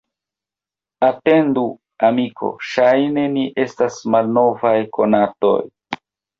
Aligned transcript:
Atendu, 1.07 1.65
amiko, 2.09 2.51
ŝajne 2.71 3.27
ni 3.37 3.45
estas 3.67 4.01
malnovaj 4.17 4.77
konatoj! 4.99 5.57